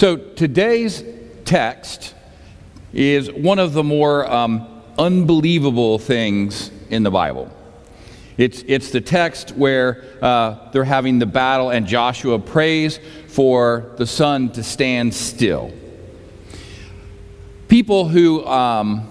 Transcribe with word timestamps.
So 0.00 0.16
today's 0.16 1.04
text 1.44 2.14
is 2.94 3.30
one 3.30 3.58
of 3.58 3.74
the 3.74 3.84
more 3.84 4.26
um, 4.32 4.82
unbelievable 4.98 5.98
things 5.98 6.70
in 6.88 7.02
the 7.02 7.10
Bible. 7.10 7.52
It's, 8.38 8.64
it's 8.66 8.92
the 8.92 9.02
text 9.02 9.50
where 9.50 10.02
uh, 10.22 10.70
they're 10.70 10.84
having 10.84 11.18
the 11.18 11.26
battle, 11.26 11.68
and 11.68 11.86
Joshua 11.86 12.38
prays 12.38 12.98
for 13.28 13.92
the 13.98 14.06
sun 14.06 14.50
to 14.52 14.62
stand 14.62 15.12
still. 15.12 15.70
People 17.68 18.08
who 18.08 18.42
um, 18.46 19.06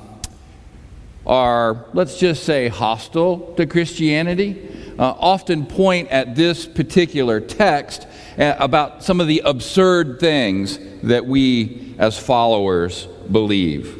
are, 1.23 1.85
let's 1.93 2.17
just 2.17 2.45
say, 2.45 2.67
hostile 2.67 3.53
to 3.57 3.67
Christianity 3.67 4.95
uh, 4.97 5.13
often 5.19 5.67
point 5.67 6.07
at 6.09 6.33
this 6.33 6.65
particular 6.65 7.39
text 7.39 8.07
about 8.37 9.03
some 9.03 9.19
of 9.19 9.27
the 9.27 9.41
absurd 9.45 10.19
things 10.19 10.79
that 11.03 11.25
we 11.25 11.95
as 11.97 12.17
followers 12.17 13.05
believe. 13.31 13.95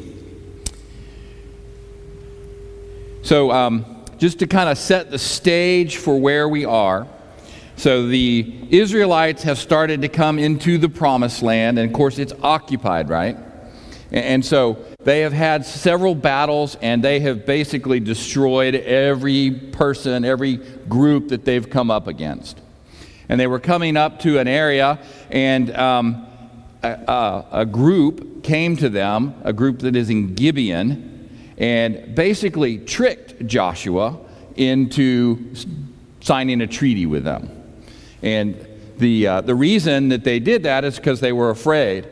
So, 3.22 3.50
um, 3.50 3.84
just 4.18 4.38
to 4.40 4.46
kind 4.46 4.68
of 4.68 4.76
set 4.78 5.10
the 5.10 5.18
stage 5.18 5.96
for 5.96 6.18
where 6.18 6.48
we 6.48 6.64
are. 6.64 7.06
So, 7.76 8.06
the 8.06 8.54
Israelites 8.70 9.42
have 9.44 9.58
started 9.58 10.02
to 10.02 10.08
come 10.08 10.38
into 10.38 10.78
the 10.78 10.88
promised 10.88 11.42
land, 11.42 11.78
and 11.78 11.90
of 11.90 11.96
course, 11.96 12.18
it's 12.18 12.32
occupied, 12.42 13.08
right? 13.08 13.36
And 14.12 14.44
so 14.44 14.84
they 15.04 15.20
have 15.20 15.32
had 15.32 15.64
several 15.64 16.14
battles 16.14 16.76
and 16.82 17.02
they 17.02 17.20
have 17.20 17.46
basically 17.46 18.00
destroyed 18.00 18.74
every 18.74 19.52
person, 19.52 20.24
every 20.24 20.56
group 20.56 21.28
that 21.28 21.44
they've 21.44 21.68
come 21.68 21.90
up 21.90 22.08
against. 22.08 22.60
And 23.30 23.38
they 23.38 23.46
were 23.46 23.60
coming 23.60 23.96
up 23.96 24.18
to 24.20 24.40
an 24.40 24.48
area, 24.48 24.98
and 25.30 25.72
um, 25.76 26.26
a, 26.82 27.44
a, 27.52 27.64
group 27.64 28.42
came 28.42 28.76
to 28.78 28.88
them, 28.88 29.36
a 29.44 29.52
group 29.52 29.78
that 29.78 29.94
is 29.94 30.10
in 30.10 30.34
Gibeon, 30.34 31.30
and 31.56 32.12
basically 32.16 32.78
tricked 32.78 33.46
Joshua 33.46 34.18
into 34.56 35.54
signing 36.20 36.60
a 36.60 36.66
treaty 36.66 37.06
with 37.06 37.22
them. 37.22 37.50
And 38.20 38.66
the, 38.98 39.28
uh, 39.28 39.40
the 39.42 39.54
reason 39.54 40.08
that 40.08 40.24
they 40.24 40.40
did 40.40 40.64
that 40.64 40.84
is 40.84 40.96
because 40.96 41.20
they 41.20 41.32
were 41.32 41.50
afraid 41.50 42.08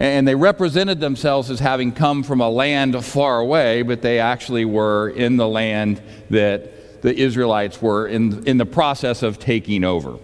and 0.00 0.26
they 0.26 0.34
represented 0.34 1.00
themselves 1.00 1.50
as 1.50 1.60
having 1.60 1.92
come 1.92 2.22
from 2.22 2.40
a 2.40 2.48
land 2.48 3.04
far 3.04 3.40
away, 3.40 3.82
but 3.82 4.00
they 4.00 4.18
actually 4.18 4.64
were 4.64 5.10
in 5.10 5.36
the 5.36 5.46
land 5.46 6.02
that 6.30 7.02
the 7.02 7.14
Israelites 7.14 7.82
were 7.82 8.08
in, 8.08 8.42
in 8.48 8.56
the 8.56 8.64
process 8.64 9.22
of 9.22 9.38
taking 9.38 9.84
over. 9.84 10.18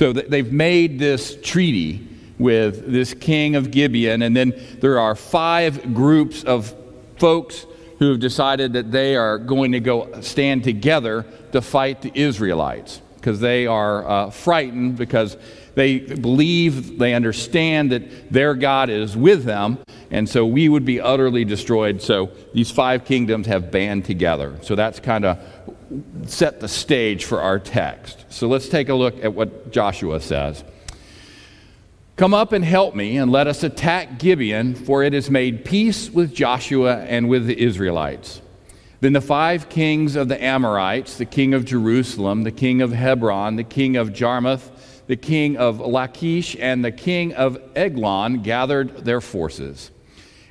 So 0.00 0.14
they've 0.14 0.50
made 0.50 0.98
this 0.98 1.36
treaty 1.42 2.08
with 2.38 2.90
this 2.90 3.12
king 3.12 3.54
of 3.54 3.70
Gibeon, 3.70 4.22
and 4.22 4.34
then 4.34 4.58
there 4.80 4.98
are 4.98 5.14
five 5.14 5.92
groups 5.92 6.42
of 6.42 6.74
folks 7.18 7.66
who 7.98 8.12
have 8.12 8.18
decided 8.18 8.72
that 8.72 8.90
they 8.90 9.14
are 9.14 9.36
going 9.36 9.72
to 9.72 9.80
go 9.80 10.22
stand 10.22 10.64
together 10.64 11.26
to 11.52 11.60
fight 11.60 12.00
the 12.00 12.12
Israelites 12.14 13.02
because 13.16 13.40
they 13.40 13.66
are 13.66 14.08
uh, 14.08 14.30
frightened 14.30 14.96
because 14.96 15.36
they 15.74 15.98
believe, 15.98 16.98
they 16.98 17.12
understand 17.12 17.92
that 17.92 18.32
their 18.32 18.54
God 18.54 18.88
is 18.88 19.18
with 19.18 19.44
them, 19.44 19.80
and 20.10 20.26
so 20.26 20.46
we 20.46 20.70
would 20.70 20.86
be 20.86 20.98
utterly 20.98 21.44
destroyed. 21.44 22.00
So 22.00 22.30
these 22.54 22.70
five 22.70 23.04
kingdoms 23.04 23.48
have 23.48 23.70
band 23.70 24.06
together. 24.06 24.56
So 24.62 24.74
that's 24.74 24.98
kind 24.98 25.26
of 25.26 25.38
set 26.26 26.60
the 26.60 26.68
stage 26.68 27.24
for 27.24 27.40
our 27.40 27.58
text. 27.58 28.24
So 28.28 28.48
let's 28.48 28.68
take 28.68 28.88
a 28.88 28.94
look 28.94 29.22
at 29.24 29.34
what 29.34 29.72
Joshua 29.72 30.20
says. 30.20 30.64
Come 32.16 32.34
up 32.34 32.52
and 32.52 32.64
help 32.64 32.94
me, 32.94 33.16
and 33.16 33.32
let 33.32 33.46
us 33.46 33.62
attack 33.62 34.18
Gibeon, 34.18 34.74
for 34.74 35.02
it 35.02 35.14
has 35.14 35.30
made 35.30 35.64
peace 35.64 36.10
with 36.10 36.34
Joshua 36.34 36.98
and 36.98 37.28
with 37.28 37.46
the 37.46 37.58
Israelites. 37.58 38.42
Then 39.00 39.14
the 39.14 39.22
five 39.22 39.70
kings 39.70 40.16
of 40.16 40.28
the 40.28 40.42
Amorites, 40.42 41.16
the 41.16 41.24
king 41.24 41.54
of 41.54 41.64
Jerusalem, 41.64 42.42
the 42.42 42.50
king 42.50 42.82
of 42.82 42.92
Hebron, 42.92 43.56
the 43.56 43.64
king 43.64 43.96
of 43.96 44.12
Jarmuth, 44.12 44.70
the 45.06 45.16
king 45.16 45.56
of 45.56 45.80
Lachish 45.80 46.56
and 46.60 46.84
the 46.84 46.92
king 46.92 47.32
of 47.32 47.58
Eglon 47.74 48.42
gathered 48.42 49.04
their 49.04 49.22
forces 49.22 49.90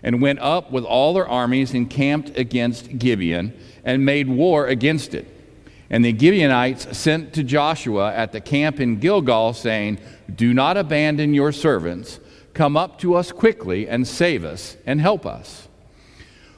and 0.01 0.21
went 0.21 0.39
up 0.39 0.71
with 0.71 0.83
all 0.83 1.13
their 1.13 1.27
armies 1.27 1.73
and 1.73 1.89
camped 1.89 2.37
against 2.37 2.97
Gibeon 2.97 3.53
and 3.89 4.05
made 4.05 4.29
war 4.29 4.67
against 4.67 5.15
it. 5.15 5.25
And 5.89 6.05
the 6.05 6.11
Gibeonites 6.11 6.95
sent 6.95 7.33
to 7.33 7.43
Joshua 7.43 8.13
at 8.13 8.31
the 8.31 8.39
camp 8.39 8.79
in 8.79 8.99
Gilgal, 8.99 9.53
saying, 9.53 9.97
Do 10.33 10.53
not 10.53 10.77
abandon 10.77 11.33
your 11.33 11.51
servants. 11.51 12.19
Come 12.53 12.77
up 12.77 12.99
to 12.99 13.15
us 13.15 13.31
quickly 13.31 13.89
and 13.89 14.07
save 14.07 14.45
us 14.45 14.77
and 14.85 15.01
help 15.01 15.25
us. 15.25 15.67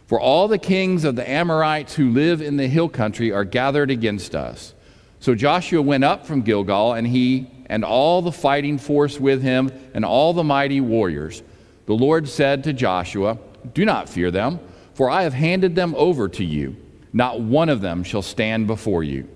For 0.08 0.20
all 0.20 0.50
the 0.50 0.58
kings 0.58 1.06
of 1.06 1.16
the 1.16 1.30
Amorites 1.30 1.96
who 1.96 2.10
live 2.10 2.42
in 2.42 2.58
the 2.58 2.68
hill 2.68 2.90
country 2.90 3.32
are 3.32 3.46
gathered 3.46 3.92
against 3.92 4.36
us. 4.36 4.74
So 5.22 5.34
Joshua 5.34 5.82
went 5.82 6.04
up 6.04 6.26
from 6.26 6.42
Gilgal, 6.42 6.94
and 6.94 7.08
he 7.08 7.50
and 7.68 7.86
all 7.86 8.22
the 8.22 8.34
fighting 8.34 8.78
force 8.78 9.22
with 9.22 9.42
him 9.42 9.72
and 9.94 10.04
all 10.04 10.34
the 10.34 10.44
mighty 10.44 10.82
warriors. 10.82 11.44
The 11.86 11.94
Lord 11.94 12.28
said 12.28 12.66
to 12.66 12.74
Joshua, 12.74 13.38
Do 13.74 13.86
not 13.86 14.10
fear 14.10 14.32
them, 14.32 14.60
for 14.96 15.10
I 15.10 15.24
have 15.24 15.34
handed 15.34 15.76
them 15.76 15.96
over 15.96 16.28
to 16.28 16.44
you. 16.44 16.76
Not 17.14 17.42
one 17.42 17.70
of 17.70 17.82
them 17.82 18.04
shall 18.04 18.22
stand 18.22 18.68
before 18.68 19.04
you. 19.04 19.28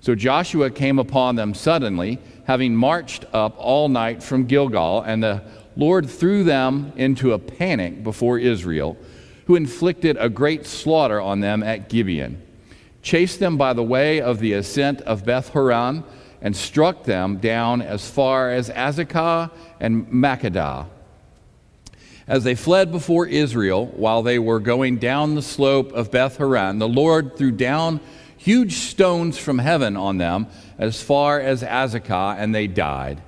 So 0.00 0.14
Joshua 0.14 0.70
came 0.70 0.98
upon 0.98 1.36
them 1.36 1.52
suddenly, 1.52 2.18
having 2.44 2.74
marched 2.74 3.26
up 3.32 3.54
all 3.58 3.88
night 3.88 4.22
from 4.22 4.46
Gilgal, 4.46 5.02
and 5.02 5.22
the 5.22 5.42
Lord 5.76 6.08
threw 6.08 6.42
them 6.42 6.92
into 6.96 7.32
a 7.32 7.38
panic 7.38 8.02
before 8.02 8.38
Israel, 8.38 8.96
who 9.46 9.56
inflicted 9.56 10.16
a 10.18 10.28
great 10.28 10.66
slaughter 10.66 11.20
on 11.20 11.40
them 11.40 11.62
at 11.62 11.88
Gibeon, 11.88 12.40
chased 13.02 13.40
them 13.40 13.56
by 13.56 13.72
the 13.72 13.82
way 13.82 14.20
of 14.20 14.38
the 14.38 14.54
ascent 14.54 15.00
of 15.02 15.24
Beth 15.24 15.50
Horon 15.50 16.04
and 16.40 16.56
struck 16.56 17.04
them 17.04 17.36
down 17.36 17.82
as 17.82 18.08
far 18.08 18.50
as 18.50 18.70
Azekah 18.70 19.50
and 19.80 20.06
Makkedah. 20.06 20.86
As 22.30 22.44
they 22.44 22.54
fled 22.54 22.92
before 22.92 23.26
Israel 23.26 23.86
while 23.86 24.22
they 24.22 24.38
were 24.38 24.60
going 24.60 24.98
down 24.98 25.34
the 25.34 25.42
slope 25.42 25.92
of 25.92 26.12
Beth 26.12 26.36
Horon, 26.36 26.78
the 26.78 26.88
Lord 26.88 27.36
threw 27.36 27.50
down 27.50 27.98
huge 28.36 28.74
stones 28.74 29.36
from 29.36 29.58
heaven 29.58 29.96
on 29.96 30.18
them 30.18 30.46
as 30.78 31.02
far 31.02 31.40
as 31.40 31.64
Azekah, 31.64 32.36
and 32.38 32.54
they 32.54 32.68
died. 32.68 33.20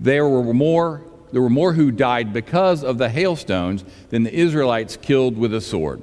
There 0.00 0.28
were 0.28 0.52
more, 0.52 1.04
there 1.30 1.40
were 1.40 1.48
more 1.48 1.74
who 1.74 1.92
died 1.92 2.32
because 2.32 2.82
of 2.82 2.98
the 2.98 3.08
hailstones 3.08 3.84
than 4.08 4.24
the 4.24 4.34
Israelites 4.34 4.96
killed 4.96 5.38
with 5.38 5.54
a 5.54 5.60
sword. 5.60 6.02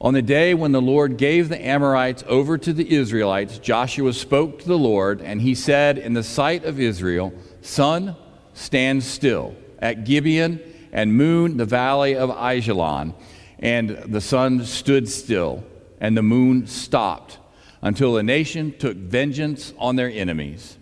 On 0.00 0.14
the 0.14 0.22
day 0.22 0.52
when 0.52 0.72
the 0.72 0.82
Lord 0.82 1.16
gave 1.16 1.48
the 1.48 1.64
Amorites 1.64 2.24
over 2.26 2.58
to 2.58 2.72
the 2.72 2.92
Israelites, 2.92 3.58
Joshua 3.58 4.14
spoke 4.14 4.58
to 4.58 4.66
the 4.66 4.76
Lord, 4.76 5.20
and 5.20 5.40
he 5.40 5.54
said, 5.54 5.96
In 5.96 6.14
the 6.14 6.24
sight 6.24 6.64
of 6.64 6.80
Israel, 6.80 7.32
Sun, 7.62 8.16
stand 8.52 9.04
still 9.04 9.54
at 9.78 10.04
Gibeon, 10.04 10.60
and 10.92 11.14
moon, 11.14 11.56
the 11.56 11.64
valley 11.64 12.16
of 12.16 12.30
Ajalon. 12.30 13.14
And 13.58 13.90
the 13.90 14.20
sun 14.20 14.64
stood 14.64 15.08
still, 15.08 15.64
and 16.00 16.16
the 16.16 16.22
moon 16.22 16.66
stopped, 16.66 17.38
until 17.82 18.14
the 18.14 18.22
nation 18.22 18.74
took 18.78 18.96
vengeance 18.96 19.74
on 19.78 19.96
their 19.96 20.10
enemies. 20.10 20.78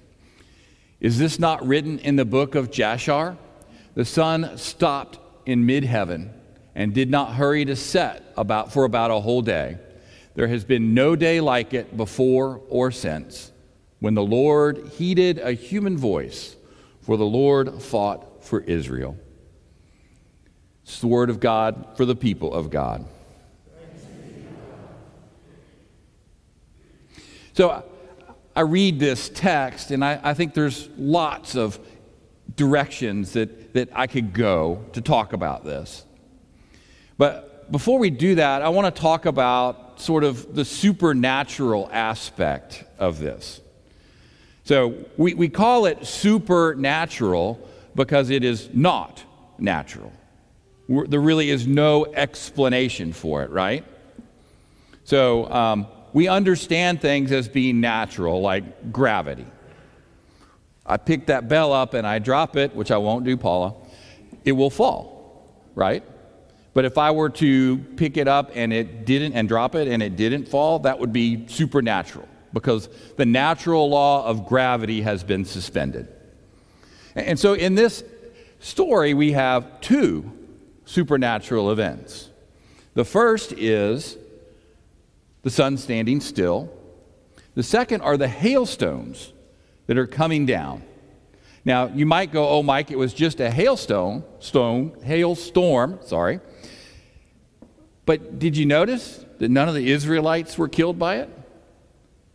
Is 1.00 1.18
this 1.18 1.38
not 1.38 1.66
written 1.66 1.98
in 1.98 2.16
the 2.16 2.24
book 2.24 2.54
of 2.54 2.70
Jashar? 2.70 3.36
The 3.94 4.04
sun 4.04 4.58
stopped 4.58 5.18
in 5.47 5.66
mid 5.66 5.84
heaven 5.84 6.32
and 6.74 6.94
did 6.94 7.10
not 7.10 7.34
hurry 7.34 7.64
to 7.64 7.74
set 7.74 8.32
about, 8.36 8.72
for 8.72 8.84
about 8.84 9.10
a 9.10 9.20
whole 9.20 9.42
day. 9.42 9.78
There 10.34 10.47
has 10.47 10.64
been 10.64 10.94
no 10.94 11.16
day 11.16 11.41
like 11.41 11.74
it 11.74 11.97
before 11.97 12.60
or 12.68 12.92
since, 12.92 13.50
when 13.98 14.14
the 14.14 14.22
Lord 14.22 14.92
heeded 14.97 15.38
a 15.38 15.52
human 15.52 15.97
voice, 15.97 16.54
for 17.00 17.16
the 17.16 17.26
Lord 17.26 17.82
fought 17.82 18.44
for 18.44 18.60
Israel. 18.60 19.16
It's 20.88 21.00
the 21.00 21.06
word 21.06 21.28
of 21.28 21.38
God 21.38 21.84
for 21.98 22.06
the 22.06 22.16
people 22.16 22.54
of 22.54 22.70
God. 22.70 23.04
So 27.52 27.84
I 28.56 28.60
read 28.62 28.98
this 28.98 29.28
text, 29.28 29.90
and 29.90 30.02
I, 30.02 30.18
I 30.22 30.32
think 30.32 30.54
there's 30.54 30.88
lots 30.96 31.56
of 31.56 31.78
directions 32.56 33.34
that, 33.34 33.74
that 33.74 33.90
I 33.92 34.06
could 34.06 34.32
go 34.32 34.82
to 34.94 35.02
talk 35.02 35.34
about 35.34 35.62
this. 35.62 36.06
But 37.18 37.70
before 37.70 37.98
we 37.98 38.08
do 38.08 38.36
that, 38.36 38.62
I 38.62 38.70
want 38.70 38.92
to 38.92 39.00
talk 39.00 39.26
about 39.26 40.00
sort 40.00 40.24
of 40.24 40.54
the 40.54 40.64
supernatural 40.64 41.90
aspect 41.92 42.84
of 42.98 43.18
this. 43.18 43.60
So 44.64 45.04
we, 45.18 45.34
we 45.34 45.50
call 45.50 45.84
it 45.84 46.06
supernatural 46.06 47.60
because 47.94 48.30
it 48.30 48.42
is 48.42 48.70
not 48.72 49.22
natural. 49.58 50.12
There 50.88 51.20
really 51.20 51.50
is 51.50 51.66
no 51.66 52.06
explanation 52.06 53.12
for 53.12 53.42
it, 53.42 53.50
right? 53.50 53.84
So 55.04 55.50
um, 55.50 55.86
we 56.12 56.28
understand 56.28 57.00
things 57.00 57.30
as 57.32 57.48
being 57.48 57.80
natural, 57.80 58.40
like 58.40 58.92
gravity. 58.92 59.46
I 60.86 60.96
pick 60.96 61.26
that 61.26 61.48
bell 61.48 61.72
up 61.72 61.92
and 61.92 62.06
I 62.06 62.18
drop 62.18 62.56
it, 62.56 62.74
which 62.74 62.90
I 62.90 62.96
won't 62.96 63.24
do, 63.24 63.36
Paula 63.36 63.74
it 64.44 64.52
will 64.52 64.70
fall, 64.70 65.46
right? 65.74 66.02
But 66.74 66.84
if 66.84 66.96
I 66.96 67.10
were 67.10 67.30
to 67.30 67.78
pick 67.96 68.16
it 68.16 68.28
up 68.28 68.50
and 68.54 68.72
it 68.72 69.04
didn't, 69.04 69.34
and 69.34 69.48
drop 69.48 69.74
it 69.74 69.88
and 69.88 70.02
it 70.02 70.16
didn't 70.16 70.48
fall, 70.48 70.78
that 70.80 70.98
would 70.98 71.12
be 71.12 71.46
supernatural 71.48 72.26
because 72.52 72.88
the 73.16 73.26
natural 73.26 73.90
law 73.90 74.24
of 74.24 74.46
gravity 74.46 75.02
has 75.02 75.22
been 75.22 75.44
suspended. 75.44 76.08
And 77.14 77.38
so 77.38 77.52
in 77.52 77.74
this 77.74 78.04
story, 78.60 79.12
we 79.12 79.32
have 79.32 79.80
two 79.80 80.32
supernatural 80.88 81.70
events. 81.70 82.30
The 82.94 83.04
first 83.04 83.52
is 83.52 84.16
the 85.42 85.50
sun 85.50 85.76
standing 85.76 86.20
still, 86.20 86.72
the 87.54 87.62
second 87.62 88.00
are 88.00 88.16
the 88.16 88.26
hailstones 88.26 89.34
that 89.86 89.98
are 89.98 90.06
coming 90.06 90.46
down. 90.46 90.82
Now, 91.62 91.88
you 91.88 92.06
might 92.06 92.32
go, 92.32 92.48
oh, 92.48 92.62
Mike, 92.62 92.90
it 92.90 92.96
was 92.96 93.12
just 93.12 93.38
a 93.38 93.50
hailstone, 93.50 94.24
stone, 94.40 94.96
hailstorm, 95.04 95.98
sorry. 96.06 96.40
But 98.06 98.38
did 98.38 98.56
you 98.56 98.64
notice 98.64 99.22
that 99.40 99.50
none 99.50 99.68
of 99.68 99.74
the 99.74 99.92
Israelites 99.92 100.56
were 100.56 100.68
killed 100.68 100.98
by 100.98 101.16
it? 101.16 101.28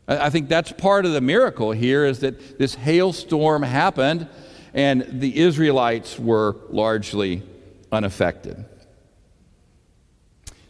I 0.07 0.29
think 0.29 0.47
that's 0.47 0.71
part 0.71 1.07
of 1.07 1.13
the 1.13 1.21
miracle 1.21 1.71
here 1.71 2.05
is 2.05 2.19
that 2.19 2.59
this 2.59 2.75
hailstorm 2.75 3.63
happened 3.63 4.27
and 4.75 5.07
the 5.21 5.39
Israelites 5.39 6.19
were 6.19 6.55
largely 6.69 7.41
unaffected. 7.93 8.65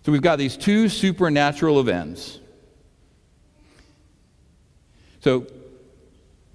So 0.06 0.12
we've 0.12 0.22
got 0.22 0.38
these 0.38 0.58
two 0.58 0.90
supernatural 0.90 1.80
events. 1.80 2.40
So 5.22 5.48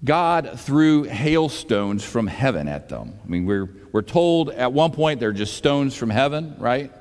God 0.05 0.61
threw 0.61 1.05
hailstones 1.05 2.05
from 2.05 2.27
heaven 2.27 2.69
at 2.69 2.91
them. 2.91 3.19
I 3.25 3.29
mean, 3.29 3.47
we're, 3.47 3.71
we're 3.91 4.03
told 4.03 4.51
at 4.51 4.73
one 4.73 4.93
point 4.93 5.19
they're 5.19 5.33
just 5.33 5.57
stones 5.57 5.97
from 5.97 6.11
heaven, 6.11 6.55
right? 6.59 6.93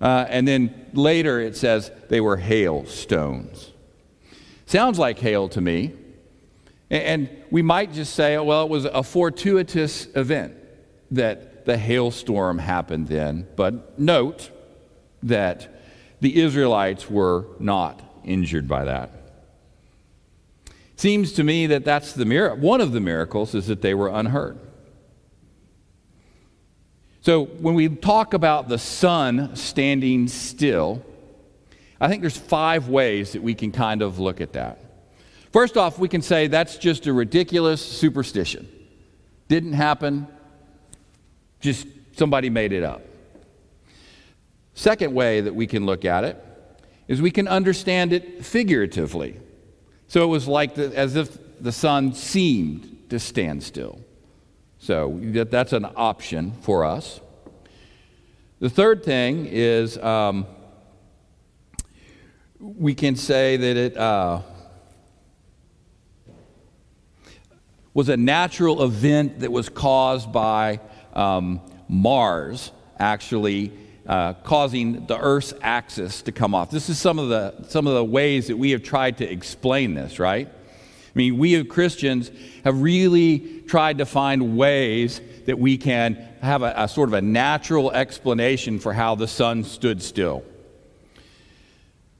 Uh, 0.00 0.26
and 0.28 0.46
then 0.46 0.86
later 0.92 1.40
it 1.40 1.56
says 1.56 1.90
they 2.08 2.20
were 2.20 2.36
hailstones. 2.36 3.72
Sounds 4.66 4.98
like 4.98 5.18
hail 5.18 5.48
to 5.48 5.60
me. 5.60 5.94
And, 6.90 7.02
and 7.02 7.44
we 7.50 7.62
might 7.62 7.94
just 7.94 8.14
say, 8.14 8.36
well, 8.38 8.64
it 8.64 8.70
was 8.70 8.84
a 8.84 9.02
fortuitous 9.02 10.06
event 10.14 10.54
that 11.10 11.49
the 11.70 11.76
hailstorm 11.76 12.58
happened 12.58 13.06
then. 13.06 13.46
But 13.54 13.96
note 13.96 14.50
that 15.22 15.82
the 16.20 16.40
Israelites 16.40 17.08
were 17.08 17.46
not 17.60 18.02
injured 18.24 18.66
by 18.66 18.86
that. 18.86 19.12
Seems 20.96 21.32
to 21.34 21.44
me 21.44 21.68
that 21.68 21.84
that's 21.84 22.12
the 22.12 22.24
mir- 22.24 22.56
one 22.56 22.80
of 22.80 22.90
the 22.90 22.98
miracles 22.98 23.54
is 23.54 23.68
that 23.68 23.82
they 23.82 23.94
were 23.94 24.08
unhurt. 24.08 24.58
So 27.20 27.44
when 27.44 27.74
we 27.74 27.88
talk 27.88 28.34
about 28.34 28.68
the 28.68 28.76
sun 28.76 29.54
standing 29.54 30.26
still, 30.26 31.04
I 32.00 32.08
think 32.08 32.20
there's 32.20 32.36
five 32.36 32.88
ways 32.88 33.32
that 33.34 33.44
we 33.44 33.54
can 33.54 33.70
kind 33.70 34.02
of 34.02 34.18
look 34.18 34.40
at 34.40 34.54
that. 34.54 34.80
First 35.52 35.76
off, 35.76 36.00
we 36.00 36.08
can 36.08 36.22
say 36.22 36.48
that's 36.48 36.78
just 36.78 37.06
a 37.06 37.12
ridiculous 37.12 37.80
superstition. 37.80 38.68
Didn't 39.46 39.74
happen, 39.74 40.26
just 41.60 41.86
somebody 42.12 42.50
made 42.50 42.72
it 42.72 42.82
up. 42.82 43.02
Second 44.74 45.14
way 45.14 45.40
that 45.40 45.54
we 45.54 45.66
can 45.66 45.86
look 45.86 46.04
at 46.04 46.24
it 46.24 46.42
is 47.06 47.20
we 47.20 47.30
can 47.30 47.48
understand 47.48 48.12
it 48.12 48.44
figuratively. 48.44 49.38
So 50.08 50.24
it 50.24 50.28
was 50.28 50.48
like 50.48 50.74
the, 50.74 50.96
as 50.96 51.16
if 51.16 51.38
the 51.60 51.72
sun 51.72 52.14
seemed 52.14 53.10
to 53.10 53.18
stand 53.18 53.62
still. 53.62 54.00
So 54.78 55.18
that's 55.20 55.72
an 55.72 55.86
option 55.96 56.52
for 56.62 56.84
us. 56.84 57.20
The 58.60 58.70
third 58.70 59.04
thing 59.04 59.46
is 59.46 59.98
um, 59.98 60.46
we 62.58 62.94
can 62.94 63.16
say 63.16 63.56
that 63.56 63.76
it 63.76 63.96
uh, 63.96 64.42
was 67.92 68.08
a 68.08 68.16
natural 68.16 68.82
event 68.82 69.40
that 69.40 69.50
was 69.50 69.68
caused 69.68 70.32
by 70.32 70.80
um, 71.14 71.60
Mars 71.88 72.72
actually 72.98 73.72
uh, 74.06 74.34
causing 74.34 75.06
the 75.06 75.18
Earth's 75.18 75.54
axis 75.62 76.22
to 76.22 76.32
come 76.32 76.54
off. 76.54 76.70
This 76.70 76.88
is 76.88 76.98
some 76.98 77.18
of 77.18 77.28
the 77.28 77.64
some 77.68 77.86
of 77.86 77.94
the 77.94 78.04
ways 78.04 78.48
that 78.48 78.56
we 78.56 78.70
have 78.72 78.82
tried 78.82 79.18
to 79.18 79.30
explain 79.30 79.94
this, 79.94 80.18
right? 80.18 80.48
I 80.48 81.12
mean, 81.14 81.38
we 81.38 81.54
as 81.56 81.66
Christians 81.66 82.30
have 82.64 82.80
really 82.80 83.62
tried 83.66 83.98
to 83.98 84.06
find 84.06 84.56
ways 84.56 85.20
that 85.46 85.58
we 85.58 85.76
can 85.76 86.14
have 86.40 86.62
a, 86.62 86.72
a 86.76 86.88
sort 86.88 87.08
of 87.08 87.14
a 87.14 87.20
natural 87.20 87.90
explanation 87.90 88.78
for 88.78 88.92
how 88.92 89.16
the 89.16 89.26
sun 89.26 89.64
stood 89.64 90.02
still. 90.02 90.44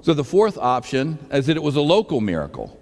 So 0.02 0.14
the 0.14 0.24
fourth 0.24 0.58
option 0.58 1.18
is 1.30 1.46
that 1.46 1.56
it 1.56 1.62
was 1.62 1.76
a 1.76 1.80
local 1.80 2.20
miracle. 2.20 2.76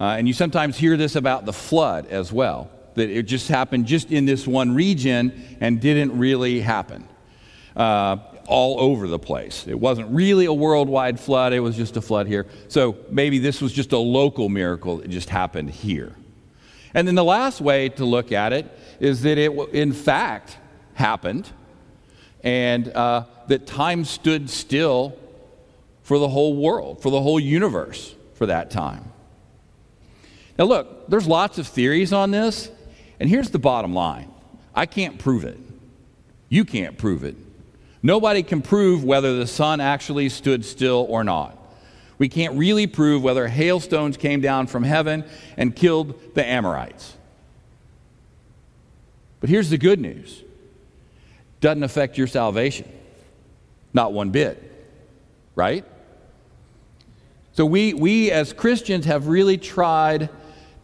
Uh, 0.00 0.16
and 0.16 0.26
you 0.26 0.32
sometimes 0.32 0.78
hear 0.78 0.96
this 0.96 1.14
about 1.14 1.44
the 1.44 1.52
flood 1.52 2.06
as 2.06 2.32
well, 2.32 2.70
that 2.94 3.10
it 3.10 3.24
just 3.24 3.48
happened 3.48 3.86
just 3.86 4.10
in 4.10 4.26
this 4.26 4.46
one 4.46 4.74
region 4.74 5.58
and 5.60 5.80
didn't 5.80 6.18
really 6.18 6.60
happen. 6.60 7.08
Uh, 7.76 8.16
all 8.50 8.80
over 8.80 9.06
the 9.06 9.18
place. 9.18 9.66
It 9.68 9.78
wasn't 9.78 10.10
really 10.10 10.46
a 10.46 10.52
worldwide 10.52 11.20
flood, 11.20 11.52
it 11.52 11.60
was 11.60 11.76
just 11.76 11.96
a 11.96 12.00
flood 12.00 12.26
here. 12.26 12.46
So 12.66 12.96
maybe 13.08 13.38
this 13.38 13.62
was 13.62 13.72
just 13.72 13.92
a 13.92 13.98
local 13.98 14.48
miracle 14.48 14.96
that 14.96 15.08
just 15.08 15.30
happened 15.30 15.70
here. 15.70 16.16
And 16.92 17.06
then 17.06 17.14
the 17.14 17.24
last 17.24 17.60
way 17.60 17.90
to 17.90 18.04
look 18.04 18.32
at 18.32 18.52
it 18.52 18.66
is 18.98 19.22
that 19.22 19.38
it, 19.38 19.52
in 19.72 19.92
fact, 19.92 20.58
happened 20.94 21.48
and 22.42 22.88
uh, 22.88 23.26
that 23.46 23.68
time 23.68 24.04
stood 24.04 24.50
still 24.50 25.16
for 26.02 26.18
the 26.18 26.28
whole 26.28 26.56
world, 26.56 27.00
for 27.00 27.10
the 27.10 27.20
whole 27.20 27.38
universe 27.38 28.16
for 28.34 28.46
that 28.46 28.72
time. 28.72 29.12
Now, 30.58 30.64
look, 30.64 31.08
there's 31.08 31.28
lots 31.28 31.58
of 31.58 31.68
theories 31.68 32.12
on 32.12 32.32
this, 32.32 32.68
and 33.20 33.28
here's 33.28 33.50
the 33.50 33.58
bottom 33.58 33.94
line 33.94 34.32
I 34.74 34.86
can't 34.86 35.18
prove 35.18 35.44
it. 35.44 35.58
You 36.48 36.64
can't 36.64 36.98
prove 36.98 37.22
it. 37.22 37.36
Nobody 38.02 38.42
can 38.42 38.62
prove 38.62 39.04
whether 39.04 39.36
the 39.36 39.46
sun 39.46 39.80
actually 39.80 40.30
stood 40.30 40.64
still 40.64 41.06
or 41.08 41.22
not. 41.22 41.56
We 42.18 42.28
can't 42.28 42.56
really 42.56 42.86
prove 42.86 43.22
whether 43.22 43.46
hailstones 43.46 44.16
came 44.16 44.40
down 44.40 44.66
from 44.66 44.82
heaven 44.82 45.24
and 45.56 45.76
killed 45.76 46.34
the 46.34 46.44
Amorites. 46.44 47.16
But 49.40 49.48
here's 49.48 49.70
the 49.70 49.78
good 49.78 50.00
news 50.00 50.42
doesn't 51.60 51.82
affect 51.82 52.16
your 52.16 52.26
salvation. 52.26 52.90
Not 53.92 54.12
one 54.12 54.30
bit. 54.30 54.66
Right? 55.54 55.84
So 57.52 57.66
we, 57.66 57.92
we 57.92 58.30
as 58.30 58.52
Christians 58.54 59.04
have 59.04 59.26
really 59.26 59.58
tried 59.58 60.30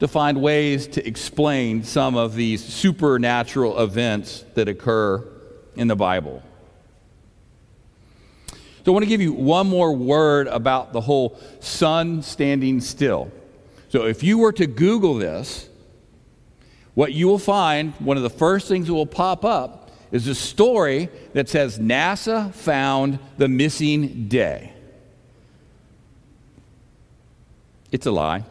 to 0.00 0.09
find 0.09 0.43
ways 0.43 0.87
to 0.88 1.07
explain 1.07 1.83
some 1.83 2.17
of 2.17 2.35
these 2.35 2.62
supernatural 2.62 3.81
events 3.81 4.45
that 4.55 4.69
occur 4.69 5.26
in 5.75 5.88
the 5.88 5.97
Bible. 5.97 6.43
So 8.85 8.93
I 8.93 8.95
want 8.95 9.05
to 9.05 9.09
give 9.09 9.21
you 9.21 9.33
one 9.33 9.67
more 9.67 9.93
word 9.93 10.47
about 10.47 10.93
the 10.93 11.00
whole 11.00 11.38
sun 11.61 12.23
standing 12.23 12.81
still. 12.81 13.33
So 13.88 14.05
if 14.07 14.23
you 14.23 14.38
were 14.38 14.53
to 14.53 14.67
Google 14.67 15.15
this, 15.15 15.69
what 16.95 17.12
you 17.12 17.26
will 17.26 17.38
find, 17.38 17.93
one 17.95 18.17
of 18.17 18.23
the 18.23 18.31
first 18.31 18.69
things 18.69 18.87
that 18.87 18.95
will 18.95 19.07
pop 19.07 19.45
up, 19.45 19.91
is 20.12 20.29
a 20.29 20.35
story 20.35 21.09
that 21.33 21.49
says 21.49 21.79
NASA 21.79 22.53
found 22.55 23.19
the 23.38 23.49
missing 23.49 24.29
day. 24.29 24.73
It's 27.91 28.07
a 28.07 28.12
lie. 28.12 28.45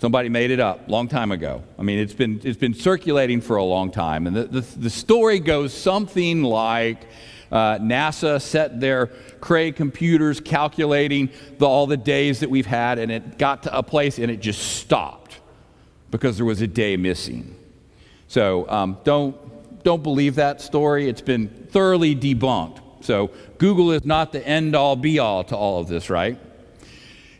Somebody 0.00 0.30
made 0.30 0.50
it 0.50 0.60
up 0.60 0.88
a 0.88 0.90
long 0.90 1.08
time 1.08 1.30
ago. 1.30 1.62
I 1.78 1.82
mean, 1.82 1.98
it's 1.98 2.14
been, 2.14 2.40
it's 2.42 2.58
been 2.58 2.72
circulating 2.72 3.42
for 3.42 3.56
a 3.56 3.64
long 3.64 3.90
time. 3.90 4.26
And 4.26 4.34
the, 4.34 4.44
the, 4.44 4.60
the 4.60 4.88
story 4.88 5.40
goes 5.40 5.74
something 5.74 6.42
like 6.42 7.06
uh, 7.52 7.76
NASA 7.76 8.40
set 8.40 8.80
their 8.80 9.08
Cray 9.40 9.72
computers 9.72 10.40
calculating 10.40 11.28
the, 11.58 11.66
all 11.66 11.86
the 11.86 11.98
days 11.98 12.40
that 12.40 12.48
we've 12.48 12.64
had, 12.64 12.98
and 12.98 13.12
it 13.12 13.36
got 13.36 13.64
to 13.64 13.76
a 13.76 13.82
place 13.82 14.18
and 14.18 14.30
it 14.30 14.40
just 14.40 14.78
stopped 14.78 15.38
because 16.10 16.38
there 16.38 16.46
was 16.46 16.62
a 16.62 16.66
day 16.66 16.96
missing. 16.96 17.54
So 18.26 18.66
um, 18.70 18.96
don't, 19.04 19.36
don't 19.84 20.02
believe 20.02 20.36
that 20.36 20.62
story. 20.62 21.10
It's 21.10 21.20
been 21.20 21.48
thoroughly 21.72 22.16
debunked. 22.16 23.04
So 23.04 23.32
Google 23.58 23.92
is 23.92 24.06
not 24.06 24.32
the 24.32 24.46
end 24.46 24.74
all 24.74 24.96
be 24.96 25.18
all 25.18 25.44
to 25.44 25.56
all 25.56 25.78
of 25.78 25.88
this, 25.88 26.08
right? 26.08 26.38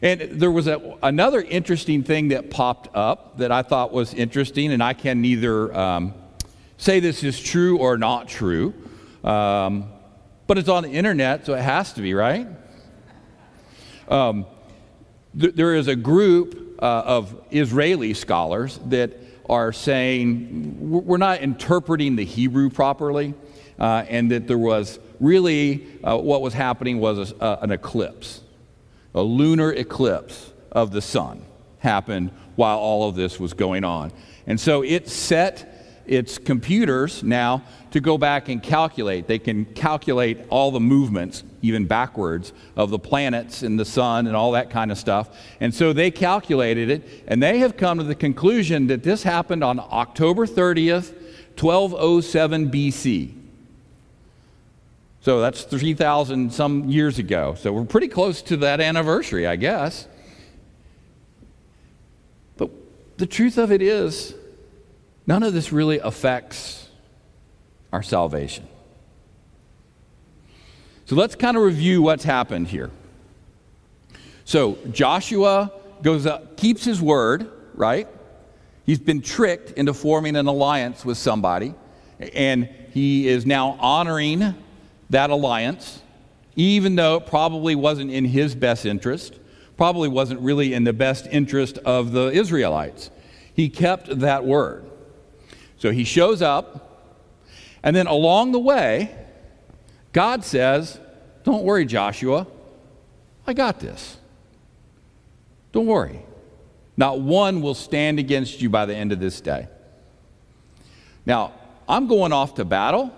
And 0.03 0.21
there 0.41 0.51
was 0.51 0.67
a, 0.67 0.97
another 1.03 1.43
interesting 1.43 2.03
thing 2.03 2.29
that 2.29 2.51
popped 2.51 2.95
up 2.97 3.39
that 3.39 3.53
I 3.53 3.63
thought 3.63 3.93
was 3.93 4.15
interesting, 4.15 4.73
and 4.73 4.83
I 4.83 4.95
can 4.95 5.21
neither 5.21 5.77
um, 5.77 6.15
say 6.79 7.01
this 7.01 7.23
is 7.23 7.39
true 7.39 7.79
or 7.79 7.99
not 7.99 8.29
true. 8.29 8.73
Um, 9.23 9.91
but 10.47 10.59
it's 10.59 10.69
on 10.69 10.83
the 10.83 10.91
internet, 10.91 11.47
so 11.47 11.55
it 11.55 11.63
has 11.63 11.93
to 11.93 12.03
be, 12.03 12.15
right? 12.15 12.49
Um, 14.09 14.47
th- 15.39 15.55
there 15.55 15.75
is 15.75 15.87
a 15.87 15.95
group 15.95 16.77
uh, 16.83 17.03
of 17.07 17.41
Israeli 17.51 18.15
scholars 18.15 18.81
that 18.87 19.13
are 19.49 19.73
saying 19.73 20.91
we're 20.91 21.19
not 21.19 21.41
interpreting 21.41 22.17
the 22.17 22.25
Hebrew 22.25 22.71
properly, 22.71 23.35
uh, 23.79 24.05
and 24.09 24.31
that 24.31 24.49
there 24.49 24.59
was 24.59 24.99
really 25.21 25.87
uh, 26.03 26.17
what 26.17 26.41
was 26.41 26.55
happening 26.55 26.99
was 26.99 27.33
a, 27.33 27.59
an 27.63 27.71
eclipse, 27.71 28.41
a 29.15 29.23
lunar 29.23 29.73
eclipse 29.73 30.53
of 30.73 30.91
the 30.93 31.03
sun 31.03 31.43
happened 31.79 32.31
while 32.57 32.79
all 32.79 33.09
of 33.09 33.15
this 33.15 33.41
was 33.41 33.55
going 33.55 33.85
on. 33.85 34.13
And 34.47 34.61
so 34.61 34.83
it 34.83 35.09
set 35.09 35.67
its 36.07 36.39
computers 36.39 37.23
now 37.23 37.63
to 37.93 38.01
go 38.01 38.19
back 38.19 38.49
and 38.49 38.63
calculate. 38.63 39.27
They 39.27 39.39
can 39.39 39.65
calculate 39.65 40.41
all 40.49 40.71
the 40.71 40.81
movements, 40.81 41.45
even 41.63 41.87
backwards, 41.87 42.53
of 42.77 42.91
the 42.91 42.99
planets 42.99 43.63
and 43.63 43.79
the 43.79 43.85
sun 43.85 44.27
and 44.27 44.35
all 44.35 44.53
that 44.53 44.71
kind 44.71 44.91
of 44.91 44.99
stuff. 44.99 45.37
And 45.61 45.75
so 45.75 45.93
they 45.93 46.11
calculated 46.11 46.91
it, 46.91 47.25
and 47.29 47.43
they 47.43 47.61
have 47.61 47.77
come 47.77 47.99
to 47.99 48.05
the 48.05 48.15
conclusion 48.15 48.89
that 48.89 49.03
this 49.03 49.23
happened 49.23 49.63
on 49.63 49.79
October 49.79 50.47
30th, 50.47 51.15
1207 51.57 52.71
BC. 52.71 53.40
So 55.23 55.41
that's 55.41 55.65
3,000 55.65 56.53
some 56.53 56.89
years 56.89 57.19
ago. 57.19 57.55
So 57.59 57.73
we're 57.73 57.85
pretty 57.85 58.09
close 58.09 58.41
to 58.43 58.57
that 58.59 58.81
anniversary, 58.81 59.47
I 59.47 59.57
guess. 59.57 60.09
But 62.57 62.71
the 63.19 63.27
truth 63.27 63.59
of 63.59 63.71
it 63.71 63.83
is, 63.83 64.35
none 65.27 65.43
of 65.43 65.53
this 65.53 65.73
really 65.73 65.99
affects 65.99 66.89
our 67.93 68.03
salvation. 68.03 68.67
So 71.05 71.17
let's 71.17 71.35
kind 71.35 71.57
of 71.57 71.65
review 71.65 72.01
what's 72.01 72.25
happened 72.25 72.69
here. 72.69 72.91
So 74.45 74.79
Joshua 74.91 75.71
goes 76.03 76.25
up, 76.25 76.57
keeps 76.57 76.83
his 76.83 77.03
word, 77.03 77.51
right? 77.75 78.09
He's 78.87 78.99
been 78.99 79.21
tricked 79.21 79.73
into 79.73 79.93
forming 79.93 80.35
an 80.35 80.47
alliance 80.47 81.05
with 81.05 81.19
somebody, 81.19 81.75
and 82.19 82.69
he 82.93 83.29
is 83.29 83.45
now 83.45 83.77
honoring 83.81 84.55
that 85.11 85.31
alliance, 85.31 86.03
even 86.57 86.97
though 86.97 87.17
it 87.17 87.27
probably 87.27 87.75
wasn't 87.75 88.11
in 88.11 88.25
his 88.25 88.55
best 88.55 88.87
interest, 88.87 89.39
probably 89.77 90.09
wasn't 90.09 90.41
really 90.41 90.75
in 90.75 90.85
the 90.85 90.93
best 90.93 91.27
interest 91.31 91.79
of 91.79 92.13
the 92.13 92.29
Israelites. 92.29 93.11
He 93.53 93.69
kept 93.69 94.21
that 94.21 94.45
word. 94.45 94.85
So 95.79 95.91
he 95.91 96.05
shows 96.05 96.43
up, 96.43 97.17
and 97.83 97.97
then 97.97 98.07
along 98.07 98.53
the 98.53 98.59
way, 98.59 99.15
God 100.13 100.45
says, 100.45 100.99
Don't 101.45 101.65
worry, 101.65 101.87
Joshua, 101.87 102.47
I 103.47 103.55
got 103.55 103.81
this. 103.81 104.19
Don't 105.73 105.87
worry. 105.87 106.23
Not 106.97 107.21
one 107.21 107.63
will 107.63 107.75
stand 107.75 108.19
against 108.19 108.61
you 108.61 108.69
by 108.69 108.85
the 108.85 108.95
end 108.95 109.13
of 109.13 109.21
this 109.21 109.41
day. 109.41 109.69
Now, 111.25 111.55
I'm 111.89 112.07
going 112.07 112.33
off 112.33 112.57
to 112.57 112.65
battle. 112.65 113.15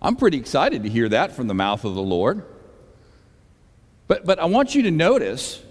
I'm 0.00 0.16
pretty 0.16 0.38
excited 0.38 0.82
to 0.82 0.88
hear 0.88 1.08
that 1.08 1.32
from 1.32 1.46
the 1.46 1.54
mouth 1.54 1.84
of 1.84 1.94
the 1.94 2.02
Lord. 2.02 2.44
But, 4.08 4.24
but 4.24 4.38
I 4.38 4.44
want 4.44 4.74
you 4.74 4.82
to 4.82 4.90
notice 4.90 5.62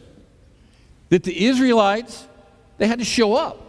that 1.10 1.24
the 1.24 1.46
Israelites, 1.46 2.28
they 2.78 2.88
had 2.88 3.00
to 3.00 3.06
show 3.06 3.36
up. 3.36 3.62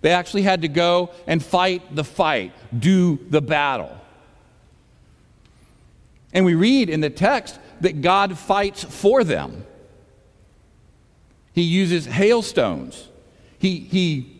They 0.00 0.10
actually 0.10 0.42
had 0.42 0.62
to 0.62 0.68
go 0.68 1.10
and 1.26 1.42
fight 1.42 1.94
the 1.94 2.04
fight, 2.04 2.52
do 2.78 3.18
the 3.28 3.42
battle. 3.42 3.94
And 6.32 6.44
we 6.44 6.54
read 6.54 6.88
in 6.88 7.00
the 7.00 7.10
text 7.10 7.58
that 7.80 8.00
God 8.00 8.38
fights 8.38 8.84
for 8.84 9.24
them. 9.24 9.64
He 11.52 11.62
uses 11.62 12.06
hailstones. 12.06 13.08
He, 13.58 13.78
he, 13.80 14.36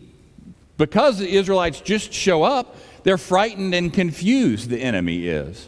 because 0.77 1.19
the 1.19 1.29
Israelites 1.29 1.81
just 1.81 2.13
show 2.13 2.43
up, 2.43 2.77
they're 3.03 3.17
frightened 3.17 3.73
and 3.73 3.91
confused, 3.93 4.69
the 4.69 4.79
enemy 4.79 5.27
is. 5.27 5.67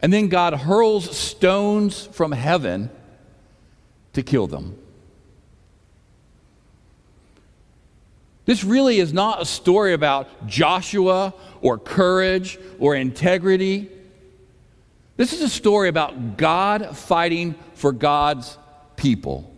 And 0.00 0.12
then 0.12 0.28
God 0.28 0.54
hurls 0.54 1.16
stones 1.16 2.06
from 2.06 2.32
heaven 2.32 2.90
to 4.12 4.22
kill 4.22 4.46
them. 4.46 4.76
This 8.44 8.64
really 8.64 8.98
is 8.98 9.12
not 9.12 9.42
a 9.42 9.44
story 9.44 9.92
about 9.92 10.46
Joshua 10.46 11.34
or 11.60 11.76
courage 11.76 12.58
or 12.78 12.94
integrity. 12.94 13.90
This 15.18 15.32
is 15.32 15.42
a 15.42 15.48
story 15.48 15.88
about 15.88 16.38
God 16.38 16.96
fighting 16.96 17.56
for 17.74 17.92
God's 17.92 18.56
people. 18.96 19.54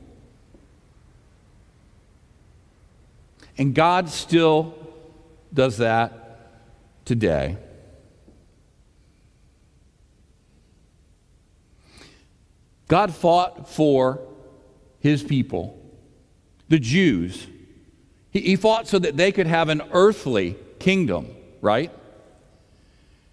And 3.57 3.75
God 3.75 4.09
still 4.09 4.75
does 5.53 5.79
that 5.79 7.05
today. 7.05 7.57
God 12.89 13.15
fought 13.15 13.69
for 13.69 14.21
his 14.99 15.23
people, 15.23 15.81
the 16.69 16.79
Jews. 16.79 17.47
He, 18.31 18.41
he, 18.41 18.57
fought 18.57 18.89
so 18.89 18.99
that 18.99 19.17
they 19.17 19.33
could 19.33 19.47
have 19.47 19.69
an 19.69 19.83
earthly 19.93 20.57
kingdom, 20.79 21.29
right? 21.61 21.93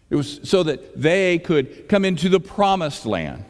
It 0.09 0.15
was 0.15 0.39
so 0.43 0.63
that 0.63 0.99
they 0.99 1.39
could 1.39 1.89
come 1.89 2.05
into 2.05 2.29
the 2.29 2.39
promised 2.39 3.05
land. 3.05 3.45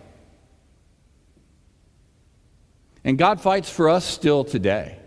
And 3.04 3.18
God 3.18 3.40
fights 3.40 3.70
for 3.70 3.90
us 3.90 4.06
still 4.06 4.44
today. 4.44 4.98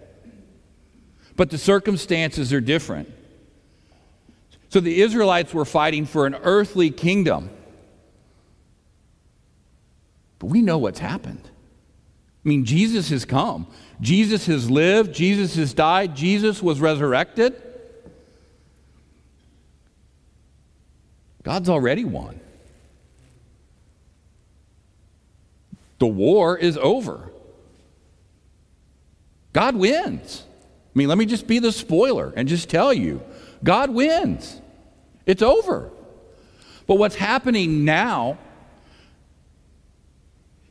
But 1.37 1.51
the 1.51 1.59
circumstances 1.59 2.53
are 2.53 2.61
different. 2.61 3.11
So 4.71 4.79
the 4.81 5.03
Israelites 5.03 5.53
were 5.53 5.65
fighting 5.65 6.07
for 6.07 6.27
an 6.27 6.37
earthly 6.37 6.91
kingdom. 6.91 7.51
But 10.39 10.47
we 10.47 10.63
know 10.63 10.79
what's 10.79 11.01
happened. 11.01 11.43
I 11.45 12.49
mean, 12.49 12.65
Jesus 12.65 13.11
has 13.11 13.25
come. 13.25 13.67
Jesus 14.01 14.47
has 14.47 14.71
lived. 14.71 15.13
Jesus 15.13 15.57
has 15.57 15.75
died. 15.75 16.15
Jesus 16.17 16.63
was 16.63 16.81
resurrected. 16.81 17.61
God's 21.43 21.69
already 21.69 22.05
won. 22.05 22.41
The 25.99 26.07
war 26.07 26.57
is 26.57 26.79
over. 26.79 27.31
God 29.53 29.75
wins. 29.75 30.45
I 30.95 30.99
mean, 30.99 31.09
let 31.09 31.19
me 31.19 31.27
just 31.27 31.47
be 31.49 31.59
the 31.59 31.73
spoiler 31.73 32.33
and 32.37 32.49
just 32.49 32.71
tell 32.71 32.93
you 32.93 33.21
God 33.63 33.91
wins. 33.91 34.61
It's 35.27 35.43
over. 35.43 35.91
But 36.87 36.97
what's 36.97 37.15
happening 37.15 37.85
now, 37.85 38.39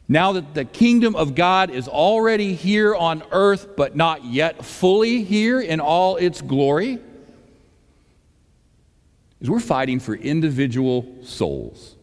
now 0.08 0.34
that 0.34 0.54
the 0.54 0.66
kingdom 0.66 1.16
of 1.16 1.36
God 1.36 1.70
is 1.70 1.88
already 1.88 2.56
here 2.56 2.96
on 2.96 3.24
earth, 3.32 3.76
but 3.78 3.96
not 3.96 4.26
yet 4.26 4.66
fully 4.66 5.24
here 5.24 5.62
in 5.62 5.80
all 5.80 6.18
its 6.18 6.42
glory, 6.42 7.00
is 9.40 9.50
we're 9.50 9.60
fighting 9.60 10.00
for 10.00 10.16
individual 10.16 11.06
souls. 11.24 11.96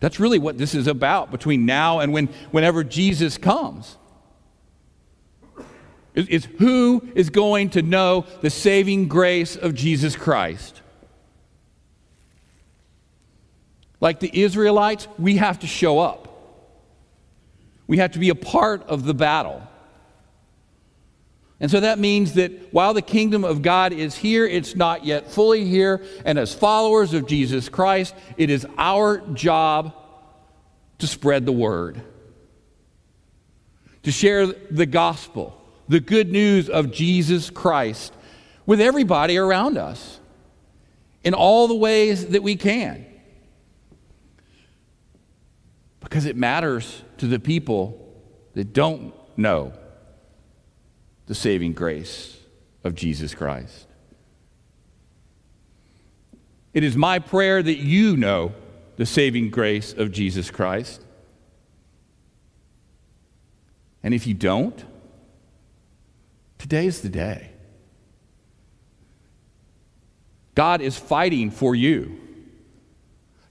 That's 0.00 0.18
really 0.18 0.38
what 0.38 0.58
this 0.58 0.74
is 0.74 0.86
about 0.86 1.30
between 1.30 1.66
now 1.66 2.00
and 2.00 2.12
when, 2.12 2.28
whenever 2.50 2.82
Jesus 2.82 3.36
comes 3.36 3.96
is 6.26 6.46
who 6.58 7.06
is 7.14 7.30
going 7.30 7.70
to 7.70 7.82
know 7.82 8.26
the 8.40 8.50
saving 8.50 9.08
grace 9.08 9.56
of 9.56 9.74
Jesus 9.74 10.16
Christ. 10.16 10.80
Like 14.00 14.20
the 14.20 14.30
Israelites, 14.42 15.06
we 15.18 15.36
have 15.36 15.60
to 15.60 15.66
show 15.66 15.98
up. 15.98 16.24
We 17.86 17.98
have 17.98 18.12
to 18.12 18.18
be 18.18 18.28
a 18.28 18.34
part 18.34 18.82
of 18.84 19.04
the 19.04 19.14
battle. 19.14 19.62
And 21.60 21.70
so 21.70 21.80
that 21.80 21.98
means 21.98 22.34
that 22.34 22.72
while 22.72 22.94
the 22.94 23.02
kingdom 23.02 23.44
of 23.44 23.62
God 23.62 23.92
is 23.92 24.14
here, 24.14 24.46
it's 24.46 24.76
not 24.76 25.04
yet 25.04 25.30
fully 25.30 25.64
here. 25.64 26.04
And 26.24 26.38
as 26.38 26.54
followers 26.54 27.14
of 27.14 27.26
Jesus 27.26 27.68
Christ, 27.68 28.14
it 28.36 28.50
is 28.50 28.64
our 28.76 29.18
job 29.32 29.94
to 30.98 31.06
spread 31.06 31.46
the 31.46 31.52
word, 31.52 32.00
to 34.04 34.12
share 34.12 34.46
the 34.46 34.86
gospel, 34.86 35.57
the 35.88 36.00
good 36.00 36.30
news 36.30 36.68
of 36.68 36.92
Jesus 36.92 37.50
Christ 37.50 38.12
with 38.66 38.80
everybody 38.80 39.36
around 39.36 39.78
us 39.78 40.20
in 41.24 41.34
all 41.34 41.68
the 41.68 41.74
ways 41.74 42.26
that 42.26 42.42
we 42.42 42.56
can. 42.56 43.06
Because 46.00 46.26
it 46.26 46.36
matters 46.36 47.02
to 47.18 47.26
the 47.26 47.38
people 47.38 48.14
that 48.54 48.72
don't 48.72 49.14
know 49.36 49.72
the 51.26 51.34
saving 51.34 51.72
grace 51.72 52.38
of 52.84 52.94
Jesus 52.94 53.34
Christ. 53.34 53.86
It 56.72 56.84
is 56.84 56.96
my 56.96 57.18
prayer 57.18 57.62
that 57.62 57.78
you 57.78 58.16
know 58.16 58.52
the 58.96 59.06
saving 59.06 59.50
grace 59.50 59.92
of 59.92 60.12
Jesus 60.12 60.50
Christ 60.50 61.02
And 64.02 64.14
if 64.14 64.26
you 64.26 64.34
don't, 64.34 64.84
today's 66.58 67.00
the 67.00 67.08
day. 67.08 67.50
God 70.54 70.80
is 70.80 70.96
fighting 70.96 71.50
for 71.50 71.74
you. 71.74 72.20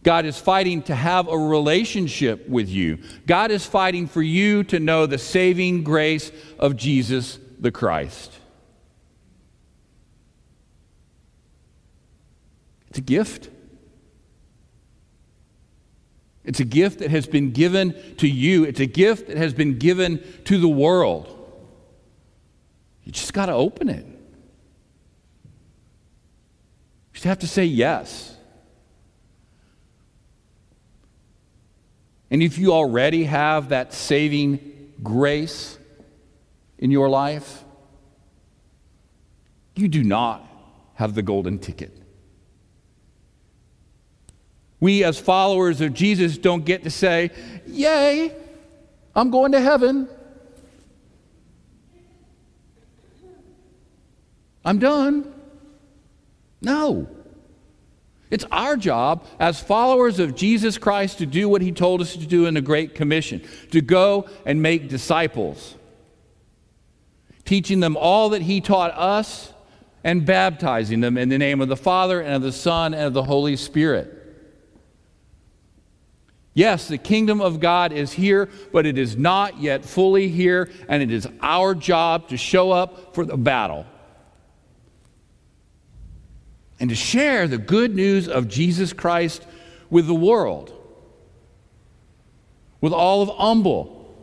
God 0.04 0.26
is 0.26 0.38
fighting 0.38 0.82
to 0.84 0.96
have 0.96 1.28
a 1.28 1.38
relationship 1.38 2.48
with 2.48 2.70
you. 2.70 3.00
God 3.26 3.52
is 3.52 3.66
fighting 3.66 4.08
for 4.08 4.22
you 4.22 4.64
to 4.66 4.80
know 4.80 5.06
the 5.06 5.18
saving 5.18 5.84
grace 5.84 6.32
of 6.60 6.76
Jesus 6.76 7.40
the 7.60 7.72
Christ. 7.72 8.34
It's 12.90 13.00
a 13.00 13.02
gift. 13.02 13.50
It's 16.44 16.60
a 16.60 16.66
gift 16.66 17.00
that 17.00 17.12
has 17.12 17.28
been 17.28 17.52
given 17.52 17.94
to 18.18 18.28
you. 18.28 18.64
It's 18.64 18.80
a 18.80 18.86
gift 18.86 19.28
that 19.28 19.38
has 19.38 19.54
been 19.54 19.78
given 19.78 20.24
to 20.46 20.58
the 20.58 20.70
world. 20.70 21.37
You 23.08 23.14
just 23.14 23.32
got 23.34 23.46
to 23.46 23.54
open 23.54 23.88
it. 23.88 24.06
You 24.06 24.14
just 27.14 27.24
have 27.24 27.40
to 27.40 27.48
say 27.48 27.64
yes. 27.64 28.36
And 32.30 32.44
if 32.44 32.58
you 32.58 32.74
already 32.74 33.24
have 33.24 33.70
that 33.70 33.94
saving 33.94 34.92
grace 35.02 35.78
in 36.78 36.92
your 36.92 37.08
life, 37.08 37.64
you 39.78 39.88
do 39.88 40.04
not 40.04 40.46
have 40.96 41.16
the 41.16 41.22
golden 41.22 41.60
ticket. 41.60 41.98
We, 44.82 45.06
as 45.06 45.18
followers 45.18 45.80
of 45.80 45.94
Jesus, 45.94 46.38
don't 46.38 46.66
get 46.66 46.84
to 46.84 46.90
say, 46.90 47.32
Yay, 47.68 48.36
I'm 49.16 49.32
going 49.32 49.54
to 49.54 49.62
heaven. 49.62 50.10
I'm 54.68 54.80
done. 54.80 55.34
No. 56.62 57.08
It's 58.30 58.44
our 58.52 58.76
job 58.76 59.26
as 59.40 59.62
followers 59.62 60.20
of 60.20 60.36
Jesus 60.36 60.78
Christ 60.78 61.20
to 61.20 61.26
do 61.26 61.48
what 61.48 61.62
he 61.62 61.72
told 61.72 62.02
us 62.02 62.12
to 62.18 62.28
do 62.28 62.48
in 62.48 62.54
the 62.54 62.62
Great 62.62 62.94
Commission 62.94 63.42
to 63.72 63.80
go 63.80 64.28
and 64.46 64.62
make 64.62 64.90
disciples, 64.90 65.76
teaching 67.46 67.80
them 67.80 67.96
all 67.96 68.32
that 68.32 68.42
he 68.42 68.60
taught 68.60 68.92
us 68.92 69.54
and 70.04 70.26
baptizing 70.26 71.00
them 71.00 71.18
in 71.18 71.30
the 71.30 71.38
name 71.38 71.62
of 71.62 71.70
the 71.70 71.78
Father 71.78 72.20
and 72.20 72.36
of 72.36 72.42
the 72.42 72.52
Son 72.52 72.94
and 72.94 73.04
of 73.04 73.14
the 73.14 73.24
Holy 73.24 73.56
Spirit. 73.56 74.16
Yes, 76.54 76.90
the 76.90 76.98
kingdom 76.98 77.40
of 77.40 77.62
God 77.62 77.94
is 77.94 78.12
here, 78.12 78.50
but 78.74 78.86
it 78.86 78.98
is 78.98 79.16
not 79.16 79.62
yet 79.62 79.86
fully 79.86 80.28
here, 80.28 80.70
and 80.90 81.02
it 81.02 81.12
is 81.12 81.26
our 81.40 81.74
job 81.74 82.28
to 82.28 82.36
show 82.36 82.72
up 82.72 83.16
for 83.16 83.24
the 83.24 83.38
battle 83.38 83.86
and 86.80 86.90
to 86.90 86.96
share 86.96 87.48
the 87.48 87.58
good 87.58 87.96
news 87.96 88.28
of 88.28 88.48
Jesus 88.48 88.94
Christ 88.94 89.46
with 89.90 90.08
the 90.08 90.16
world, 90.16 90.72
with 92.82 92.94
all 92.94 93.22
of 93.22 93.30
Humble, 93.30 94.16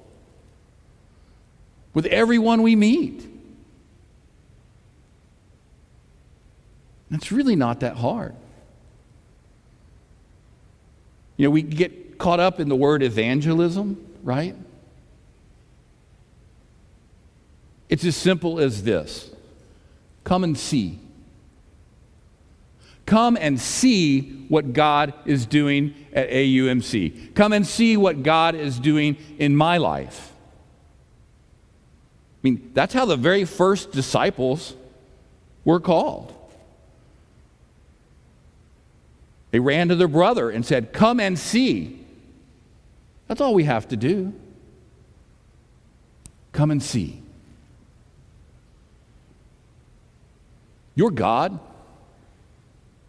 with 1.92 2.06
everyone 2.06 2.62
we 2.62 2.76
meet. 2.76 3.26
It's 7.10 7.30
really 7.30 7.56
not 7.56 7.80
that 7.80 7.96
hard. 7.96 8.34
You 11.36 11.46
know, 11.46 11.50
we 11.50 11.62
get 11.62 12.18
caught 12.18 12.40
up 12.40 12.60
in 12.60 12.68
the 12.68 12.76
word 12.76 13.02
evangelism, 13.02 14.04
right? 14.22 14.56
It's 17.88 18.04
as 18.04 18.16
simple 18.16 18.58
as 18.58 18.82
this 18.82 19.30
come 20.24 20.42
and 20.42 20.56
see. 20.56 20.98
Come 23.06 23.36
and 23.38 23.60
see 23.60 24.46
what 24.48 24.72
God 24.72 25.12
is 25.26 25.46
doing 25.46 25.94
at 26.12 26.30
AUMC. 26.30 27.34
Come 27.34 27.52
and 27.52 27.66
see 27.66 27.96
what 27.96 28.22
God 28.22 28.54
is 28.54 28.78
doing 28.78 29.16
in 29.38 29.54
my 29.54 29.76
life. 29.76 30.32
I 30.32 32.38
mean, 32.42 32.70
that's 32.74 32.94
how 32.94 33.04
the 33.04 33.16
very 33.16 33.44
first 33.44 33.92
disciples 33.92 34.74
were 35.64 35.80
called. 35.80 36.32
They 39.50 39.60
ran 39.60 39.88
to 39.88 39.94
their 39.94 40.08
brother 40.08 40.50
and 40.50 40.64
said, 40.64 40.92
Come 40.92 41.20
and 41.20 41.38
see. 41.38 42.00
That's 43.28 43.40
all 43.40 43.54
we 43.54 43.64
have 43.64 43.88
to 43.88 43.96
do. 43.96 44.32
Come 46.52 46.70
and 46.70 46.82
see. 46.82 47.22
Your 50.94 51.10
God 51.10 51.58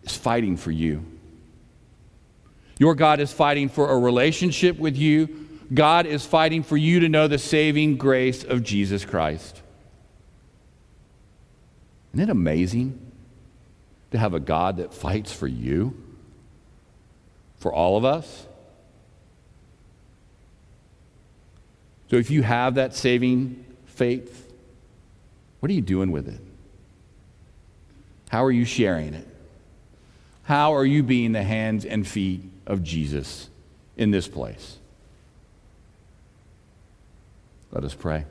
is 0.05 0.15
fighting 0.15 0.57
for 0.57 0.71
you. 0.71 1.03
Your 2.77 2.95
God 2.95 3.19
is 3.19 3.31
fighting 3.31 3.69
for 3.69 3.89
a 3.91 3.97
relationship 3.97 4.77
with 4.77 4.97
you. 4.97 5.47
God 5.73 6.05
is 6.05 6.25
fighting 6.25 6.63
for 6.63 6.77
you 6.77 6.99
to 6.99 7.09
know 7.09 7.27
the 7.27 7.37
saving 7.37 7.97
grace 7.97 8.43
of 8.43 8.63
Jesus 8.63 9.05
Christ. 9.05 9.61
Isn't 12.13 12.29
it 12.29 12.31
amazing 12.31 12.99
to 14.11 14.17
have 14.17 14.33
a 14.33 14.39
God 14.39 14.77
that 14.77 14.93
fights 14.93 15.31
for 15.31 15.47
you? 15.47 16.01
For 17.57 17.73
all 17.73 17.97
of 17.97 18.05
us? 18.05 18.45
So 22.11 22.17
if 22.17 22.29
you 22.29 22.43
have 22.43 22.75
that 22.75 22.93
saving 22.93 23.65
faith, 23.85 24.53
what 25.59 25.71
are 25.71 25.73
you 25.73 25.81
doing 25.81 26.11
with 26.11 26.27
it? 26.27 26.39
How 28.29 28.43
are 28.43 28.51
you 28.51 28.65
sharing 28.65 29.13
it? 29.13 29.27
How 30.45 30.75
are 30.75 30.85
you 30.85 31.01
being 31.01 31.31
the 31.31 31.41
hands 31.41 31.85
and 31.85 32.07
feet 32.07 32.43
of 32.67 32.83
Jesus 32.83 33.49
in 33.97 34.11
this 34.11 34.27
place? 34.27 34.77
Let 37.71 37.83
us 37.83 37.95
pray. 37.95 38.25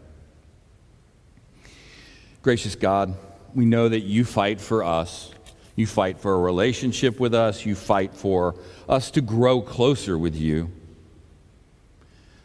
Gracious 2.40 2.76
God, 2.76 3.16
we 3.52 3.64
know 3.64 3.88
that 3.88 4.00
you 4.00 4.24
fight 4.24 4.60
for 4.60 4.84
us. 4.84 5.32
You 5.74 5.88
fight 5.88 6.20
for 6.20 6.34
a 6.34 6.38
relationship 6.38 7.18
with 7.18 7.34
us. 7.34 7.66
You 7.66 7.74
fight 7.74 8.14
for 8.14 8.54
us 8.88 9.10
to 9.10 9.20
grow 9.20 9.60
closer 9.60 10.16
with 10.16 10.36
you. 10.36 10.70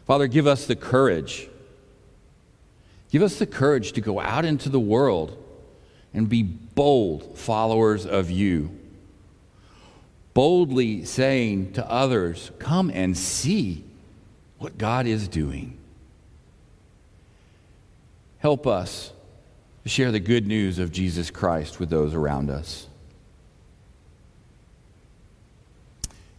Father, 0.04 0.26
give 0.26 0.48
us 0.48 0.66
the 0.66 0.74
courage. 0.74 1.48
Give 3.12 3.22
us 3.22 3.38
the 3.38 3.46
courage 3.46 3.92
to 3.92 4.00
go 4.00 4.18
out 4.18 4.44
into 4.44 4.68
the 4.68 4.80
world 4.80 5.40
and 6.12 6.28
be 6.28 6.42
bold 6.42 7.38
followers 7.38 8.04
of 8.04 8.32
you 8.32 8.79
boldly 10.34 11.04
saying 11.04 11.72
to 11.72 11.90
others, 11.90 12.50
Come 12.58 12.90
and 12.90 13.16
see 13.16 13.84
what 14.58 14.78
God 14.78 15.06
is 15.06 15.28
doing. 15.28 15.76
Help 18.38 18.66
us 18.66 19.12
to 19.82 19.88
share 19.88 20.12
the 20.12 20.20
good 20.20 20.46
news 20.46 20.78
of 20.78 20.92
Jesus 20.92 21.30
Christ 21.30 21.80
with 21.80 21.90
those 21.90 22.14
around 22.14 22.50
us. 22.50 22.86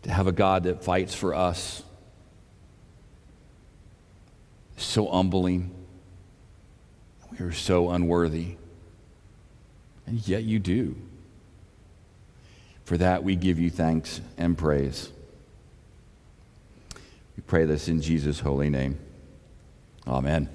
To 0.04 0.12
have 0.12 0.28
a 0.28 0.32
God 0.32 0.64
that 0.64 0.84
fights 0.84 1.14
for 1.14 1.36
us 1.36 1.84
so 4.78 5.08
humbling. 5.08 5.72
We 7.32 7.46
are 7.46 7.52
so 7.52 7.92
unworthy. 7.92 8.56
And 10.06 10.28
yet 10.28 10.44
you 10.44 10.60
do. 10.60 10.96
For 12.92 12.98
that 12.98 13.24
we 13.24 13.38
give 13.38 13.58
you 13.58 13.70
thanks 13.70 14.20
and 14.38 14.58
praise. 14.58 15.10
We 17.38 17.44
pray 17.48 17.64
this 17.64 17.88
in 17.88 18.02
Jesus' 18.02 18.42
holy 18.42 18.70
name. 18.70 19.00
Amen. 20.06 20.50